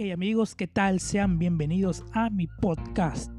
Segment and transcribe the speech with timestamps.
[0.00, 1.00] Hey amigos, ¿qué tal?
[1.00, 3.32] Sean bienvenidos a mi podcast.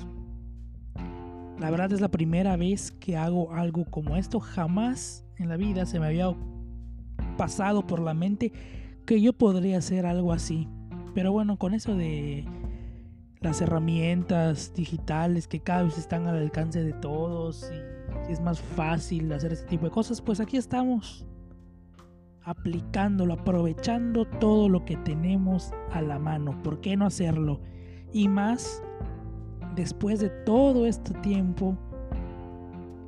[1.57, 4.41] La verdad es la primera vez que hago algo como esto.
[4.41, 6.35] Jamás en la vida se me había
[7.37, 8.51] pasado por la mente
[9.05, 10.67] que yo podría hacer algo así.
[11.15, 12.43] Pero bueno, con eso de
[13.39, 17.71] las herramientas digitales que cada vez están al alcance de todos
[18.27, 21.25] y es más fácil hacer este tipo de cosas, pues aquí estamos
[22.49, 26.59] aplicándolo, aprovechando todo lo que tenemos a la mano.
[26.63, 27.61] ¿Por qué no hacerlo?
[28.11, 28.81] Y más
[29.75, 31.77] después de todo este tiempo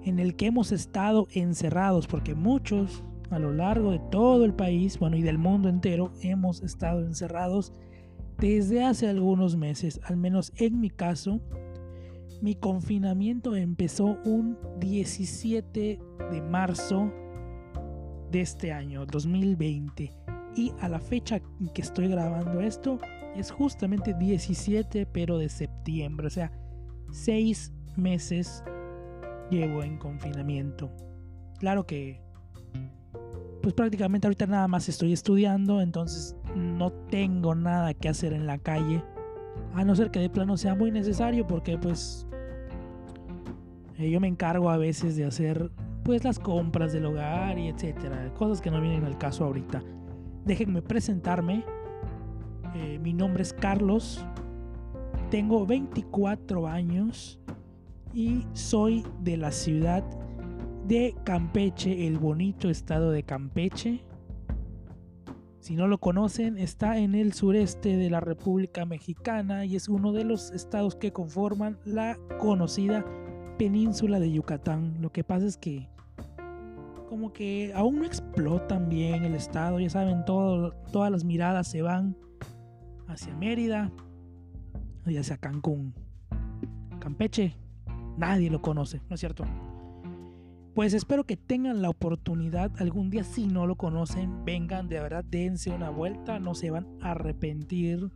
[0.03, 4.99] en el que hemos estado encerrados, porque muchos a lo largo de todo el país,
[4.99, 7.73] bueno, y del mundo entero, hemos estado encerrados
[8.37, 11.41] desde hace algunos meses, al menos en mi caso.
[12.41, 15.99] Mi confinamiento empezó un 17
[16.31, 17.11] de marzo
[18.31, 20.11] de este año, 2020.
[20.55, 22.99] Y a la fecha en que estoy grabando esto
[23.35, 26.27] es justamente 17, pero de septiembre.
[26.27, 26.51] O sea,
[27.11, 28.63] seis meses
[29.49, 30.91] llevo en confinamiento.
[31.59, 32.21] Claro que,
[33.61, 38.57] pues prácticamente ahorita nada más estoy estudiando, entonces no tengo nada que hacer en la
[38.57, 39.03] calle.
[39.73, 42.27] A no ser que de plano sea muy necesario, porque pues
[43.97, 45.71] eh, yo me encargo a veces de hacer
[46.03, 49.83] pues las compras del hogar y etcétera, cosas que no vienen al caso ahorita.
[50.45, 51.63] Déjenme presentarme.
[52.75, 54.25] Eh, mi nombre es Carlos.
[55.29, 57.39] Tengo 24 años
[58.13, 60.03] y soy de la ciudad
[60.87, 64.03] de Campeche, el bonito estado de Campeche.
[65.59, 70.11] Si no lo conocen, está en el sureste de la República Mexicana y es uno
[70.11, 73.05] de los estados que conforman la conocida
[73.61, 74.97] península de Yucatán.
[75.01, 75.87] Lo que pasa es que
[77.07, 82.17] como que aún no explotan bien el estado, ya saben, todas las miradas se van
[83.07, 83.91] hacia Mérida
[85.05, 85.93] y hacia Cancún.
[86.99, 87.55] Campeche,
[88.17, 89.43] nadie lo conoce, ¿no es cierto?
[90.73, 95.23] Pues espero que tengan la oportunidad algún día, si no lo conocen, vengan de verdad,
[95.23, 98.09] dense una vuelta, no se van a arrepentir,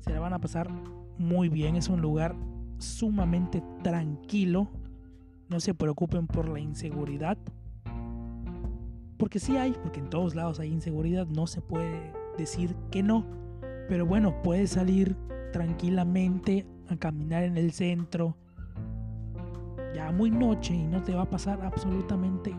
[0.00, 0.68] se la van a pasar
[1.16, 2.34] muy bien, es un lugar
[2.78, 4.68] sumamente tranquilo,
[5.50, 7.36] no se preocupen por la inseguridad.
[9.18, 13.26] Porque sí hay, porque en todos lados hay inseguridad, no se puede decir que no.
[13.88, 15.16] Pero bueno, puedes salir
[15.52, 18.36] tranquilamente a caminar en el centro
[19.94, 22.54] ya muy noche y no te va a pasar absolutamente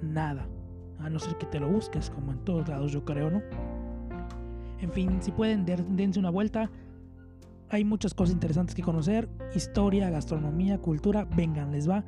[0.00, 0.46] nada.
[1.00, 3.42] A no ser que te lo busques, como en todos lados yo creo, ¿no?
[4.80, 6.70] En fin, si pueden, dense una vuelta.
[7.70, 9.28] Hay muchas cosas interesantes que conocer.
[9.54, 11.24] Historia, gastronomía, cultura.
[11.36, 12.04] Vengan, les va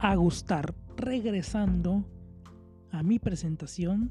[0.00, 0.74] a gustar.
[0.96, 2.04] Regresando
[2.90, 4.10] a mi presentación,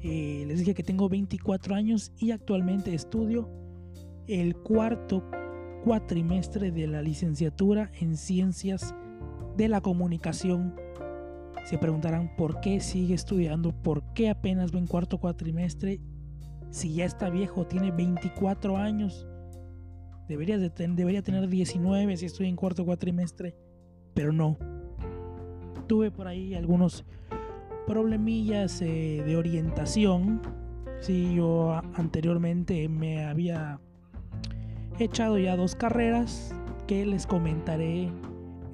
[0.00, 3.48] eh, les dije que tengo 24 años y actualmente estudio
[4.26, 5.24] el cuarto
[5.84, 8.94] cuatrimestre de la licenciatura en ciencias
[9.56, 10.74] de la comunicación.
[11.64, 16.00] Se preguntarán por qué sigue estudiando, por qué apenas va en cuarto cuatrimestre,
[16.70, 19.26] si ya está viejo, tiene 24 años.
[20.28, 23.54] Debería, de debería tener 19 si estoy en cuarto cuatrimestre,
[24.12, 24.58] pero no,
[25.86, 27.04] tuve por ahí algunos
[27.86, 30.42] problemillas eh, de orientación.
[31.00, 33.80] Si yo anteriormente me había
[34.98, 36.54] echado ya dos carreras
[36.86, 38.10] que les comentaré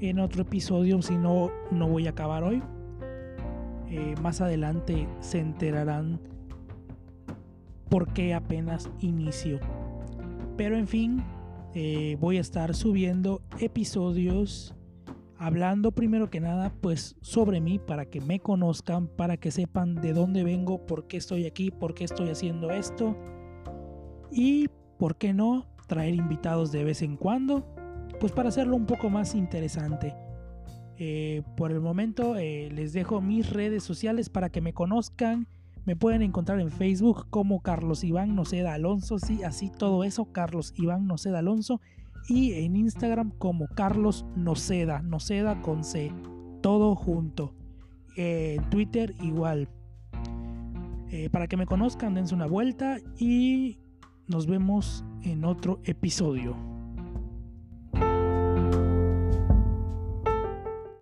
[0.00, 2.62] en otro episodio, si no, no voy a acabar hoy.
[3.88, 6.20] Eh, más adelante se enterarán
[7.88, 9.60] por qué apenas inicio.
[10.56, 11.22] Pero en fin,
[11.74, 14.74] eh, voy a estar subiendo episodios
[15.42, 20.12] hablando primero que nada pues sobre mí para que me conozcan, para que sepan de
[20.12, 23.16] dónde vengo, por qué estoy aquí, por qué estoy haciendo esto
[24.30, 27.66] y por qué no traer invitados de vez en cuando,
[28.20, 30.14] pues para hacerlo un poco más interesante.
[30.96, 35.48] Eh, por el momento eh, les dejo mis redes sociales para que me conozcan.
[35.84, 40.72] Me pueden encontrar en Facebook como Carlos Iván Noceda Alonso, sí, así todo eso, Carlos
[40.76, 41.80] Iván Noceda Alonso
[42.28, 46.12] y en Instagram como Carlos Noceda, Noceda con C,
[46.60, 47.54] todo junto.
[48.16, 49.68] Eh, en Twitter igual.
[51.10, 53.78] Eh, para que me conozcan, dense una vuelta y
[54.26, 56.71] nos vemos en otro episodio.